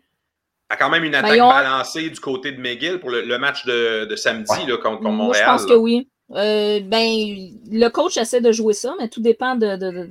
[0.70, 3.38] à quand même une attaque Ben, ont- balancée du côté de McGill pour le, le
[3.38, 4.66] match de, de samedi Ouais.
[4.66, 5.44] là, contre, contre Moi, Montréal.
[5.47, 5.68] je pense là.
[5.68, 6.09] que oui.
[6.33, 7.07] Euh, ben,
[7.70, 10.07] le coach essaie de jouer ça, mais tout dépend de, de- de-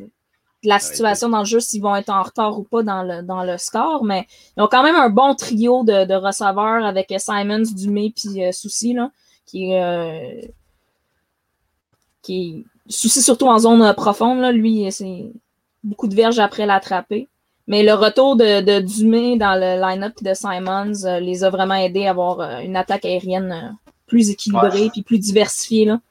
[0.64, 3.24] de la situation dans le jeu, s'ils vont être en retard ou pas dans le,
[3.24, 4.04] dans le score.
[4.06, 8.46] Mais ils ont quand même un bon trio de, de receveurs avec Simons, Dumé puis
[8.46, 9.10] euh, Souci, là,
[9.48, 9.84] qui est.
[9.84, 10.48] euh,
[12.24, 14.40] qui est Souci surtout en zone euh, profonde.
[14.42, 15.26] Là, lui, c'est
[15.84, 17.30] beaucoup de verges après l'attraper.
[17.68, 21.76] Mais le retour de, de Dumé dans le line-up de Simons euh, les a vraiment
[21.76, 23.72] aidés à avoir euh, une attaque aérienne euh,
[24.08, 24.90] plus équilibrée Ouais.
[24.92, 25.86] puis plus diversifiée.
[25.86, 26.02] Là.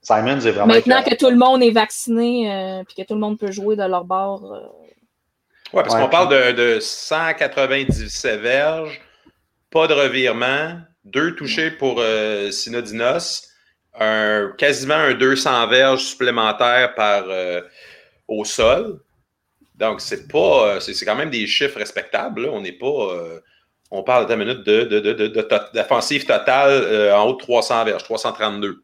[0.00, 0.66] Simons est vraiment.
[0.72, 3.74] Maintenant que tout le monde est vacciné euh, puis que tout le monde peut jouer
[3.74, 4.52] de leur bord.
[4.52, 4.60] euh,
[5.72, 9.00] Ouais, parce Ouais, qu'on parle de, de 197 verges,
[9.70, 13.48] pas de revirement, deux touchés pour euh, Synodinos,
[13.98, 17.60] un, quasiment un 200 verges supplémentaires par euh,
[18.28, 19.00] au sol.
[19.74, 20.66] Donc, c'est pas.
[20.76, 22.42] euh, C'est c'est quand même des chiffres respectables.
[22.42, 22.48] là.
[22.52, 22.86] On n'est pas.
[22.86, 23.40] euh,
[23.90, 27.32] on parle à minute de, de, de, de, de to- d'offensive totale euh, en haut
[27.34, 28.82] de 300 verges, 332.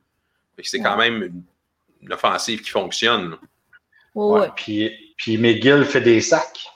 [0.57, 1.43] Fait que C'est quand même une,
[2.03, 3.37] une offensive qui fonctionne.
[4.15, 4.49] ouais, Ouais.
[4.57, 6.67] Puis, puis McGill fait des sacs.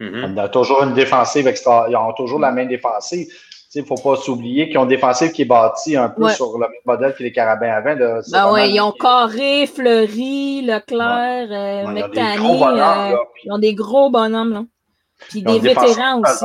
[0.00, 1.86] On a toujours une défensive extra.
[1.90, 3.28] Ils ont toujours la même défensive.
[3.74, 6.34] Il ne faut pas s'oublier qu'ils ont une défensive qui est bâtie un peu Ouais.
[6.34, 7.94] sur le même modèle que les Carabins.
[7.94, 8.20] Là.
[8.22, 12.58] C'est Ben ouais, ils ont Carré, Fleury, Leclerc, Ouais, euh, ils ont des McTanney, gros
[12.58, 14.52] bonhommes, euh, ils ont des gros bonhommes.
[14.52, 14.64] Là.
[15.28, 16.44] Puis Ils des vétérans aussi.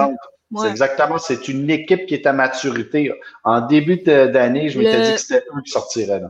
[0.57, 1.17] C'est exactement.
[1.17, 3.11] C'est une équipe qui est à maturité.
[3.43, 6.19] En début d'année, je m'étais Le- dit que c'était eux qui sortiraient.
[6.19, 6.29] Là.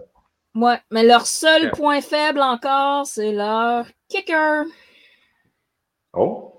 [0.55, 4.63] Ouais, mais leur seul point faible encore, c'est leur kicker.
[6.13, 6.54] Oh.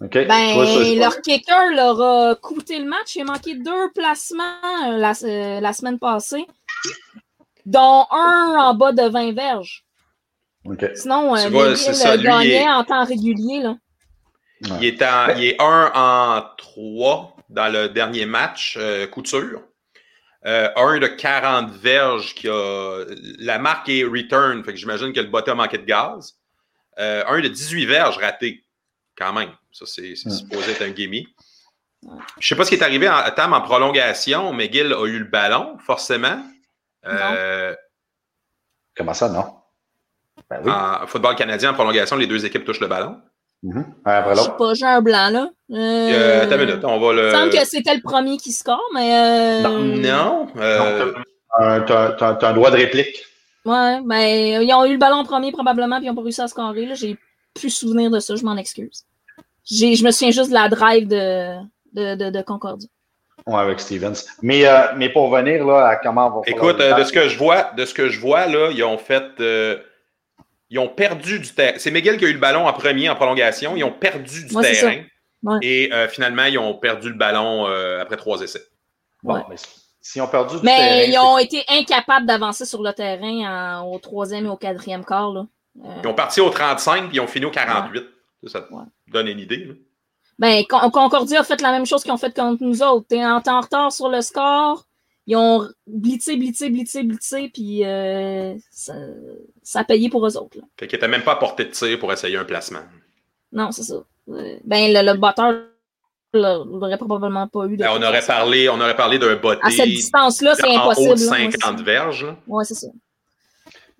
[0.00, 0.26] OK.
[0.26, 3.14] Ben, ça, leur kicker leur a coûté le match.
[3.16, 4.42] Il a manqué deux placements
[4.88, 6.46] euh, la, euh, la semaine passée,
[7.66, 9.84] dont un en bas de 20 verges.
[10.64, 10.84] OK.
[10.94, 13.60] Sinon, Tu euh, vois, ça, euh, lui, gagnait est- en temps régulier.
[13.62, 13.76] Là.
[14.62, 19.60] Il est, en, il est 1 en 3 dans le dernier match, euh, couture.
[20.46, 23.04] Euh, un de 40 verges qui a.
[23.38, 26.34] La marque est return, fait que j'imagine que le bottom manquait de gaz.
[26.98, 28.64] Euh, un de 18 verges raté,
[29.22, 29.50] quand même.
[29.72, 31.26] Ça, c'est supposé être un gimme.
[32.02, 34.52] Je ne sais pas ce qui est arrivé à Tam en prolongation.
[34.52, 36.42] McGill a eu le ballon, forcément.
[37.06, 37.74] Euh,
[38.96, 39.44] Comment ça, non?
[40.50, 40.70] Ben oui.
[40.70, 43.20] En football canadien, en prolongation, les deux équipes touchent le ballon.
[43.62, 44.56] Mm -hmm.
[44.58, 45.48] Pas, j'ai un blanc, là.
[45.70, 45.76] Euh...
[45.76, 47.26] Euh, attends une minute, on va le...
[47.28, 49.08] Il semble que c'était le premier qui score, mais...
[49.14, 49.62] Euh...
[50.10, 50.48] Non.
[50.56, 51.12] Euh...
[51.86, 53.16] Tu as, un droit de réplique.
[53.64, 56.22] Ouais, mais ben, ils ont eu le ballon en premier, probablement, puis ils n'ont pas
[56.22, 56.94] réussi à scorer.
[56.94, 57.16] J'ai
[57.54, 59.04] plus souvenir de ça, je m'en excuse.
[59.70, 61.56] Je me souviens juste de la drive de,
[61.92, 62.88] de, de, de Concordia.
[63.46, 64.14] Oui, avec Stevens.
[64.40, 67.28] Mais, euh, mais pour venir là, à comment on va Écoute, euh, de ce que
[67.28, 69.24] je vois, de ce que je vois, là, ils ont fait.
[69.40, 69.78] Euh,
[70.70, 71.76] ils ont perdu du terrain.
[71.78, 73.76] C'est Miguel qui a eu le ballon en premier en prolongation.
[73.76, 75.02] Ils ont perdu du ouais, terrain.
[75.42, 75.58] Ouais.
[75.60, 77.66] Et finalement, ils ont perdu le ballon
[78.00, 78.62] après trois essais.
[79.22, 79.42] Bon, Ouais.
[79.50, 79.56] mais
[80.00, 83.92] si on perdu du Mais terrain, ils ont été incapables d'avancer sur le terrain en-
[83.92, 85.30] au troisième et au quatrième quart.
[85.32, 85.46] Là.
[85.84, 88.02] Euh, Ils ont parti au 35 puis ils ont fini au 48.
[88.46, 88.82] Ça te Ouais.
[89.12, 89.64] Donne une idée.
[89.64, 89.74] là.
[90.38, 93.06] Ben, Con- Concordia a fait la même chose qu'ils ont fait contre nous autres.
[93.08, 94.86] T'es en, en retard sur le score.
[95.26, 98.94] Ils ont blitzé, blitzé, blitzé, blitzé, puis euh, ça,
[99.62, 100.58] ça a payé pour eux autres.
[100.58, 100.64] là.
[100.80, 102.80] Fait qu'ils n'étaient même pas à portée de tir pour essayer un placement.
[103.52, 104.02] Non, c'est ça.
[104.30, 105.52] Euh, Ben, le, le batteur
[106.32, 107.76] là, l'aurait probablement pas eu.
[107.76, 110.80] de Ben, on aurait parlé, on aurait parlé d'un botté À cette distance-là, c'est en
[110.90, 111.10] impossible.
[111.12, 111.30] haut de là.
[111.30, 112.26] Ouais, 50 c'est verges.
[112.48, 112.88] Ouais, c'est ça.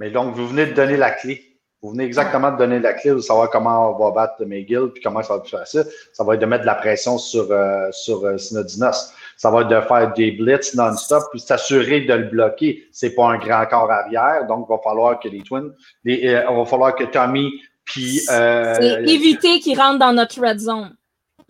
[0.00, 1.51] Mais donc, vous venez de donner la clé.
[1.82, 5.02] Vous venez exactement de donner la clé de savoir comment on va battre McGill puis
[5.02, 5.84] comment ça va être plus facile.
[6.12, 9.12] Ça va être de mettre de la pression sur, euh, sur euh, Synodinos.
[9.36, 12.84] Ça va être de faire des blitz non-stop puis s'assurer de le bloquer.
[12.92, 15.72] C'est pas un grand corps arrière, donc il va falloir que les Twins,
[16.04, 17.50] les, euh, il va falloir que Tommy
[17.84, 20.94] puis euh, éviter qu'ils rentrent dans notre red zone.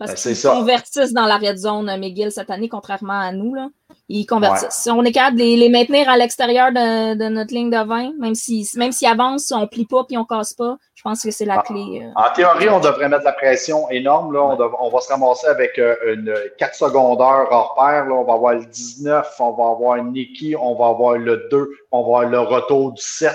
[0.07, 3.53] Parce Ben, qu'ils convertissent dans la red zone euh, McGill cette année, contrairement à nous.
[3.55, 3.69] Là.
[4.09, 4.67] Ils convertissent.
[4.81, 7.77] Si on est capable de les, les maintenir à l'extérieur de, de notre ligne de
[7.87, 11.21] 20, même s'ils même s'ils avancent, on plie pas puis on casse pas, je pense
[11.23, 11.63] que c'est la Ah.
[11.65, 12.01] clé.
[12.03, 12.09] euh.
[12.15, 14.33] En théorie, on devrait mettre de la pression énorme.
[14.33, 14.41] Là.
[14.43, 18.05] On, dev- on va se ramasser avec euh, une 4 secondaires hors pair.
[18.05, 18.13] Là.
[18.15, 21.99] On va avoir le 19, on va avoir Nicky, on va avoir le 2, on
[22.01, 23.31] va avoir le retour du 7.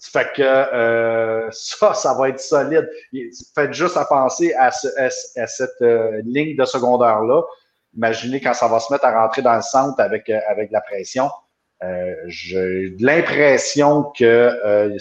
[0.00, 2.88] Fait que euh, ça, ça va être solide.
[3.54, 7.42] Faites juste à penser à, ce- à ce- à cette euh, ligne de secondaire-là.
[7.96, 10.80] Imaginez quand ça va se mettre à rentrer dans le centre avec, euh, avec la
[10.80, 11.30] pression.
[11.82, 14.96] Euh, J'ai l'impression que euh,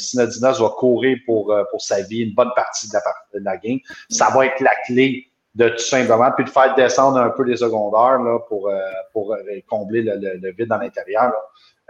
[0.60, 3.02] va courir pour, euh, pour sa vie une bonne partie de la,
[3.40, 3.80] de la game.
[4.10, 7.58] Ça va être la clé de tout simplement, puis de faire descendre un peu les
[7.58, 8.72] secondaires là, pour,
[9.12, 9.36] pour
[9.68, 11.32] combler le, le- le vide dans l'intérieur.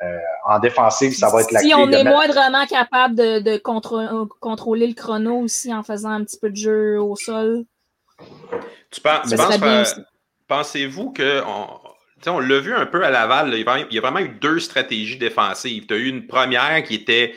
[0.01, 1.75] Euh, en défensive, ça va être la si clé.
[1.75, 3.57] on de est mettre- moindrement capable de,
[4.39, 7.63] contrôler le chrono aussi en faisant un petit peu de jeu au sol.
[8.91, 9.83] Tu penses, tu euh,
[10.47, 11.41] pensez-vous que
[12.25, 14.01] on, l'a vu un peu à Laval, là, il y a vraiment- il y a
[14.01, 15.85] vraiment eu deux stratégies défensives.
[15.85, 17.35] Tu as eu une première qui était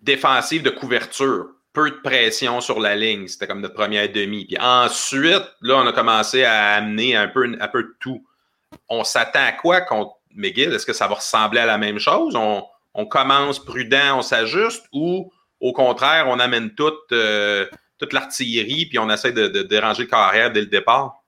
[0.00, 4.46] défensive de couverture, peu de pression sur la ligne, c'était comme notre première demi.
[4.46, 8.24] Puis ensuite, là, on a commencé à amener un peu, un peu de tout.
[8.88, 10.72] On s'attend à quoi contre McGill?
[10.72, 12.34] Est-ce que ça va ressembler à la même chose?
[12.36, 12.62] On,
[12.94, 17.66] on commence prudent, on s'ajuste ou au contraire, on amène toute, euh,
[17.98, 21.22] toute l'artillerie puis on essaie de, de déranger le carrière dès le départ?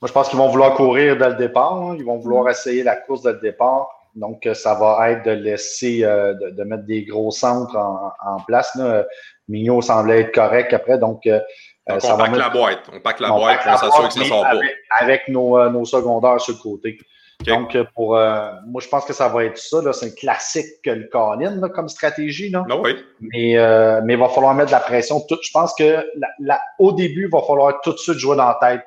[0.00, 1.74] Moi, je pense qu'ils vont vouloir courir dès le départ.
[1.74, 1.96] hein.
[1.98, 3.88] Ils vont vouloir essayer la course dès le départ.
[4.16, 8.12] Donc, euh, ça va être de laisser, euh, de, de mettre des gros centres en,
[8.24, 8.74] en place.
[8.74, 9.04] Là.
[9.48, 10.98] Mignot semblait être correct après.
[10.98, 11.40] Donc, euh,
[11.88, 12.90] Donc, ça on va pack mettre- la boîte.
[12.92, 14.48] On pack la on boîte, pack on s'assure que ça sort pas.
[14.50, 14.70] avec,
[15.00, 16.98] avec nos, nos secondaires sur le côté.
[17.46, 19.82] Donc, euh, pour euh, moi, je pense que ça va être ça.
[19.82, 19.92] là.
[19.92, 22.50] C'est un classique que le Colin là, comme stratégie.
[22.50, 22.64] Là.
[22.68, 22.96] Non, oui.
[23.20, 25.20] Mais, euh, mais il va falloir mettre de la pression.
[25.28, 28.36] Tout, je pense que la- la- au début, il va falloir tout de suite jouer
[28.36, 28.84] dans la tête.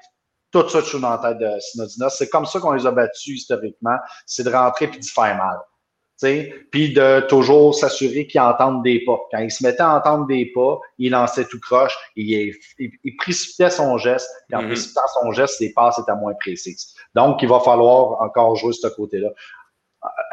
[0.52, 2.16] Tout de suite jouer dans la tête de Synodinos.
[2.18, 3.98] C'est comme ça qu'on les a battus historiquement.
[4.26, 5.58] C'est de rentrer puis de faire mal.
[6.72, 9.20] Puis de toujours s'assurer qu'ils entendent des pas.
[9.32, 13.16] Quand il se mettait à entendre des pas, il lançait tout croche, il, il, il
[13.18, 14.68] précipitait son geste, puis en Mhm.
[14.70, 16.96] précipitant son geste, les passes étaient moins précises.
[17.14, 19.30] Donc, il va falloir encore jouer ce côté-là.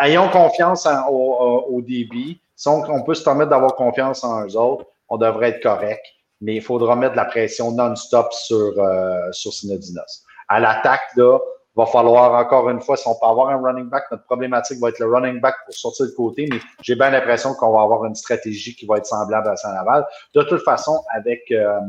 [0.00, 2.40] Ayons confiance en- au, débit.
[2.54, 6.04] Si on, on peut se permettre d'avoir confiance en eux autres, on devrait être correct,
[6.40, 10.24] mais il faudra mettre de la pression non-stop sur, euh, sur Synodinos.
[10.48, 11.38] À l'attaque, là,
[11.74, 14.90] va falloir encore une fois, si on peut avoir un running back, notre problématique va
[14.90, 18.04] être le running back pour sortir de côté, mais j'ai bien l'impression qu'on va avoir
[18.04, 20.04] une stratégie qui va être semblable à Saint-Laval.
[20.34, 21.80] De toute façon, avec, euh,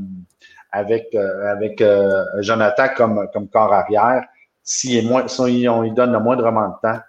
[0.72, 4.24] avec, euh, avec euh, Jonathan comme, comme corps arrière,
[4.63, 7.00] s'il est moins, si on, lui donne le moindrement de temps,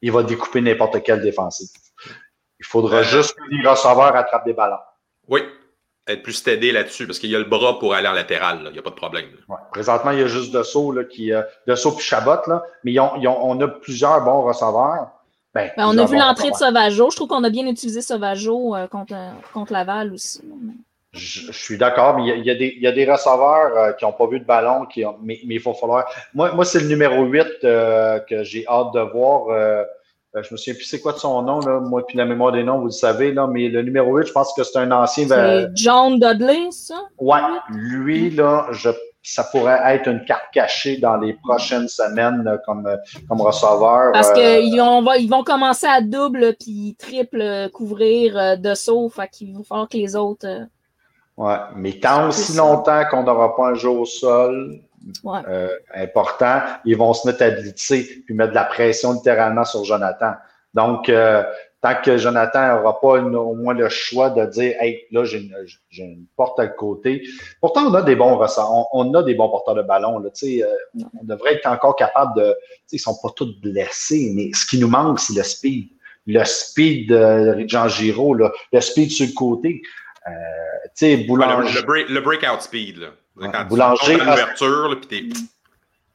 [0.00, 1.70] il va découper n'importe quel défensif.
[2.60, 4.76] Il faudra juste que les receveurs attrapent des ballons.
[5.28, 5.42] Oui.
[6.08, 8.62] Être plus stédé là-dessus parce qu'il y a le bras pour aller en latéral.
[8.62, 8.70] là.
[8.70, 9.24] Il n'y a pas de problème.
[9.48, 9.56] Ouais.
[9.72, 13.00] Présentement, il y a juste Dessau, là, qui, euh, Dessau puis Chabot, là, mais ils
[13.00, 15.08] ont, ils ont- on a plusieurs bons receveurs.
[15.52, 16.54] Ben, Ben, on a vu l'entrée de.
[16.54, 17.10] Sauvageau.
[17.10, 19.14] Je trouve qu'on a bien utilisé Sauvageau euh, contre,
[19.54, 20.42] contre Laval aussi.
[21.12, 24.04] Je, suis d'accord, mais il y, a, des, il y, a, des, receveurs euh, qui
[24.04, 26.04] n'ont pas vu de ballon, qui ont, mais, mais, il faut falloir.
[26.34, 29.46] Moi, moi c'est le numéro 8 euh, que j'ai hâte de voir.
[30.36, 31.80] Euh, je me souviens plus c'est quoi de son nom, là.
[31.80, 34.32] moi, puis la mémoire des noms, vous le savez, là, mais le numéro 8, je
[34.32, 35.26] pense que c'est un ancien.
[35.28, 36.94] C'est John Dudley, ça?
[37.18, 38.90] Ouais, lui, là, je
[39.28, 42.88] ça pourrait être une carte cachée dans les prochaines semaines comme,
[43.28, 44.12] comme receveur.
[44.12, 49.08] Parce qu'ils vont, ils vont commencer à double puis triple couvrir de saut.
[49.08, 50.46] Fait qu'il va falloir que les autres.
[51.36, 54.80] Ouais, mais tant aussi longtemps qu'on n'aura pas un jeu au sol
[55.26, 59.84] euh, important, ils vont se mettre à blitzer puis mettre de la pression littéralement sur
[59.84, 60.32] Jonathan.
[60.74, 61.42] Donc, euh,
[61.80, 65.48] tant que Jonathan n'aura pas au moins le choix de dire Hey, là, j'ai
[65.98, 67.22] une, porte à le côté.
[67.60, 70.18] Pourtant, on a des bons ressorts, on, a des bons porteurs de ballon.
[70.18, 70.64] Là, euh,
[71.20, 72.54] on devrait être encore capable de.
[72.92, 75.88] Ils ne sont pas tous blessés, mais ce qui nous manque, c'est le speed.
[76.26, 79.82] Le speed de Jean Giraud, le speed sur le côté.
[80.28, 81.82] Euh, Boulanger...
[82.08, 82.98] le, breakout speed.
[82.98, 83.08] Là.
[83.68, 84.18] Boulanger,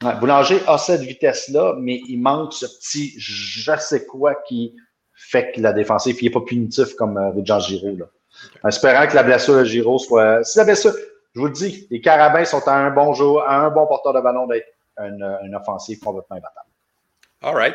[0.00, 0.12] a...
[0.14, 4.74] Boulanger a cette vitesse-là, mais il manque ce petit je sais quoi qui
[5.14, 7.96] fait que la défensive n'est pas punitif comme euh, Jean Giraud.
[7.96, 8.06] Là.
[8.68, 10.42] espérant que la blessure de Giraud soit.
[10.42, 10.92] Si la blessure,
[11.34, 14.14] je vous le dis, les Carabins sont à un bon jour, à un bon porteur
[14.14, 14.66] de ballon d'être
[14.98, 16.68] une, une offensive complètement imbattable.
[17.42, 17.74] All right.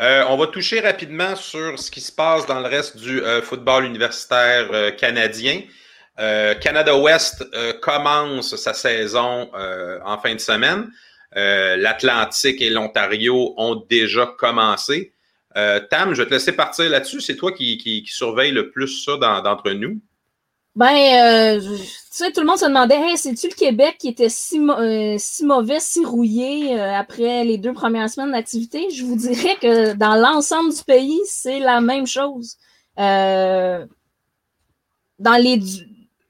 [0.00, 3.42] Euh, on va toucher rapidement sur ce qui se passe dans le reste du euh,
[3.42, 5.62] football universitaire euh, canadien.
[6.60, 7.46] Canada West
[7.80, 9.50] commence sa saison
[10.04, 10.90] en fin de semaine.
[11.34, 15.12] L'Atlantique et l'Ontario ont déjà commencé.
[15.54, 17.20] Tam, je vais te laisser partir là-dessus.
[17.20, 20.00] C'est toi qui, qui, surveille le plus ça d'entre nous.
[20.78, 24.60] Ben, euh, tu sais, tout le monde se demandait, c'est-tu le Québec qui était si,
[24.60, 28.88] euh, si mauvais, si rouillé euh, après les deux premières semaines d'activité?
[28.90, 32.58] Je vous dirais que dans l'ensemble du pays, c'est la même chose.
[32.96, 33.88] dans
[35.18, 35.60] les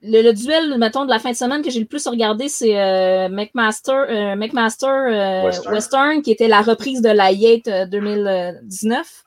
[0.01, 4.35] le, duel, mettons, de la fin de semaine que j'ai le plus regardé, c'est McMaster,
[4.37, 6.21] McMaster Western.
[6.21, 9.23] qui était la reprise de la Yate 2019.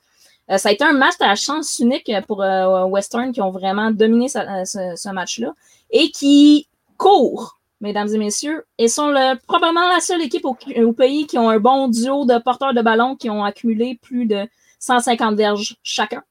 [0.51, 3.91] Euh, ça a été un match à chance unique pour euh, Western qui ont vraiment
[3.91, 5.55] dominé euh, ce, match-là
[5.91, 11.27] et qui courent, mesdames et messieurs, et sont le, probablement la seule équipe au, pays
[11.27, 14.47] qui ont un bon duo de porteurs de ballon qui ont accumulé plus de
[14.81, 16.23] 150 verges chacun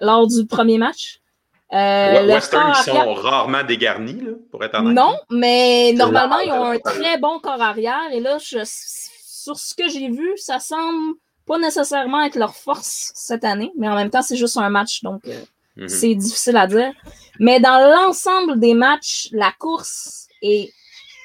[0.00, 1.20] lors du premier match.
[1.70, 4.94] Western, ils sont rarement dégarnis, pour être honnête.
[4.94, 8.12] Non, mais normalement, ils ont un très bon corps arrière.
[8.12, 13.44] Et là, sur ce que j'ai vu, ça semble pas nécessairement être leur force cette
[13.44, 15.40] année, mais en même temps, c'est juste un match, donc euh,
[15.76, 15.88] mhm.
[15.88, 16.92] c'est difficile à dire.
[17.38, 20.72] Mais dans l'ensemble des matchs, la course est,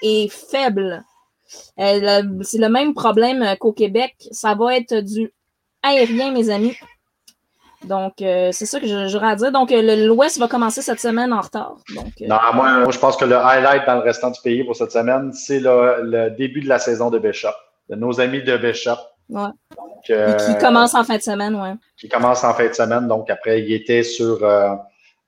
[0.04, 1.04] est faible.
[1.80, 4.16] Euh, c'est le même problème qu'au Québec.
[4.32, 5.34] Ça va être du
[5.82, 6.78] aérien, mes amis.
[7.86, 9.52] Donc, euh, c'est ça que j'aurais à dire.
[9.52, 11.76] Donc, l'Ouest va commencer cette semaine en retard.
[11.96, 14.92] Donc, non, moi, je pense que le highlight dans le restant du pays pour cette
[14.92, 17.50] semaine, c'est le, le, début de la saison de Bishop,
[17.90, 18.98] de nos amis de Bishop.
[19.30, 19.50] Ouais.
[20.10, 21.70] Euh, qui commence en fin de semaine, oui.
[21.98, 23.08] Qui commence en fin de semaine.
[23.08, 24.44] Donc, après, il était sur.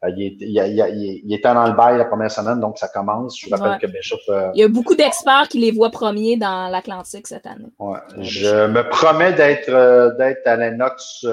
[0.03, 3.39] Euh, il, était, dans le bail la première semaine, donc ça commence.
[3.39, 4.17] Je rappelle que Bishop.
[4.29, 7.71] Euh, il y a beaucoup d'experts qui les voient premiers dans l'Atlantique cette année.
[7.79, 7.99] Ouais.
[8.19, 11.25] Je me promets d'être d'être à l'Enox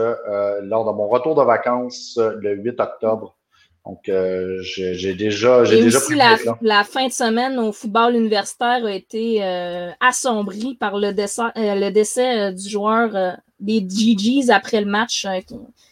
[0.62, 3.36] lors de mon retour de vacances le 8 octobre
[3.86, 8.84] donc, euh, j'ai déjà, j'ai déjà aussi la, la, fin de semaine au football universitaire
[8.84, 14.80] a été euh, assombrie par le décès, euh, le décès du joueur des GGs après
[14.80, 15.26] le match,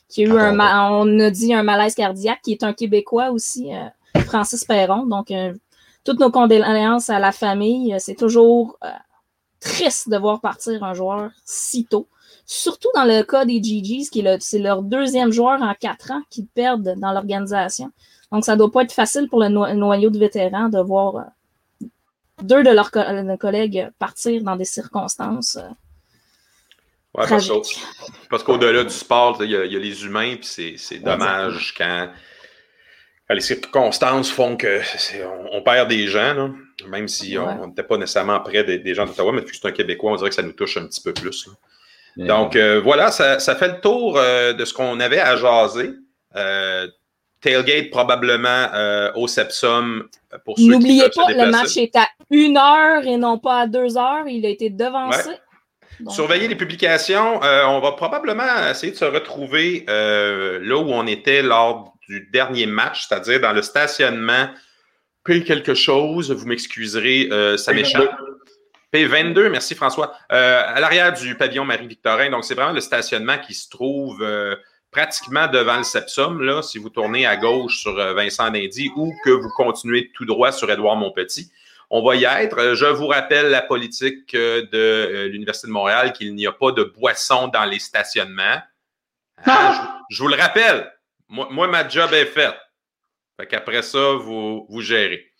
[0.09, 3.71] qui, a eu un, on a dit un malaise cardiaque, qui est un Québécois aussi,
[4.27, 5.07] Francis Perron.
[5.07, 5.33] Donc,
[6.05, 7.95] toutes nos condoléances à la famille.
[7.99, 8.79] C'est toujours
[9.61, 12.09] triste de voir partir un joueur si tôt
[12.49, 16.23] surtout dans le cas des GGs, qui est c'est leur deuxième joueur en quatre ans
[16.31, 17.93] qu'ils perdent dans l'organisation.
[18.33, 21.87] Donc, ça ne doit pas être facile pour le, noyau de vétérans de voir euh,
[22.43, 22.91] deux de leurs
[23.39, 25.59] collègues partir dans des circonstances.
[27.19, 27.27] Ouais,
[28.31, 32.11] parce, qu'au-delà du sport, il y, a les humains, puis c'est dommage quand,
[33.31, 34.81] les circonstances font que
[35.53, 36.55] on, perd des gens,
[36.87, 39.73] même si on n'était pas nécessairement près des, gens d'Ottawa, mais vu que c'est un
[39.73, 41.49] Québécois, on dirait que ça nous touche un petit peu plus.
[42.17, 45.91] Donc euh, voilà, ça, fait le tour euh, de ce qu'on avait à jaser.
[46.37, 46.87] Euh,
[47.41, 48.67] tailgate probablement
[49.15, 50.09] au Sepsum
[50.45, 53.97] pour ceux N'oubliez pas, le match est à une heure et non pas à deux
[53.97, 54.27] heures.
[54.27, 55.31] Il a été devancé.
[56.09, 57.41] Surveillez les publications.
[57.43, 63.07] on va probablement essayer de se retrouver là où on était lors du dernier match,
[63.07, 64.49] c'est-à-dire dans le stationnement.
[65.25, 68.11] Paye quelque chose, vous m'excuserez, ça m'échappe.
[68.93, 70.15] P22, merci François.
[70.33, 74.57] Euh, à l'arrière du pavillon Marie-Victorin, donc c'est vraiment le stationnement qui se trouve euh,
[74.91, 79.13] pratiquement devant le Sepsum, là, si vous tournez à gauche sur euh, Vincent Dindy ou
[79.25, 81.51] que vous continuez tout droit sur Édouard Montpetit.
[81.91, 82.75] On va y être.
[82.75, 86.73] Je vous rappelle la politique euh, de euh, l'Université de Montréal qu'il n'y a pas
[86.73, 88.61] de boissons dans les stationnements.
[89.47, 90.93] Hein, je, vous le rappelle.
[91.29, 92.57] Moi, ma job est faite.
[93.39, 95.31] Fait qu'après ça, vous, vous gérez.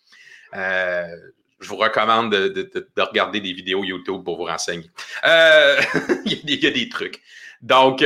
[0.53, 4.89] je vous recommande de, regarder des vidéos YouTube pour vous renseigner.
[5.23, 7.21] il, y a, des trucs.
[7.61, 8.03] Donc,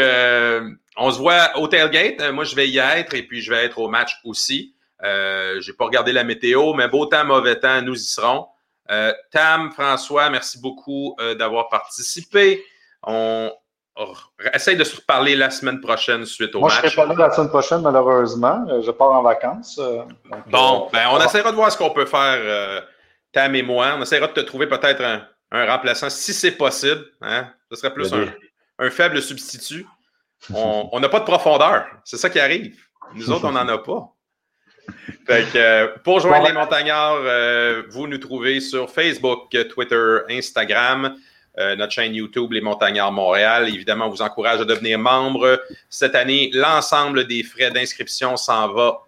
[0.97, 2.21] on se voit au tailgate.
[2.21, 4.72] Euh, moi, je vais y être et puis je vais être au match aussi.
[5.03, 8.47] Euh, Je n'ai pas regardé la météo, mais beau temps, mauvais temps, nous y serons.
[8.91, 12.63] Euh, Tam, François, merci beaucoup euh, d'avoir participé.
[13.03, 13.51] On
[14.53, 16.71] essaye de se reparler la semaine prochaine suite au match.
[16.73, 18.65] Moi, je ne serai pas là la semaine prochaine, malheureusement.
[18.81, 19.79] Je pars en vacances.
[20.47, 22.83] bon, ben, on essaiera de voir ce qu'on peut faire,
[23.31, 23.95] Tam et moi.
[23.97, 27.05] On essaiera de te trouver peut-être un, remplaçant si c'est possible.
[27.21, 27.47] Hein?
[27.69, 28.11] Ce serait plus
[28.79, 29.85] un faible substitut
[30.53, 31.85] on n'a pas de profondeur.
[32.03, 32.77] C'est ça qui arrive.
[33.15, 34.12] Nous autres, on n'en a pas.
[35.29, 41.15] Euh, pour joindre les montagnards, euh, vous nous trouvez sur Facebook, Twitter, Instagram,
[41.57, 43.69] euh, notre chaîne YouTube, Les Montagnards Montréal.
[43.69, 45.63] Évidemment, on vous encourage à devenir membre.
[45.89, 48.99] Cette année, l'ensemble des frais d'inscription s'en va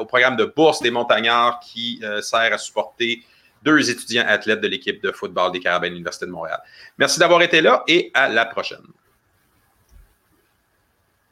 [0.00, 3.22] au programme de bourse des montagnards qui sert à supporter
[3.62, 6.60] deux étudiants athlètes de l'équipe de football des Carabins de l'Université de Montréal.
[6.98, 8.82] Merci d'avoir été là et à la prochaine.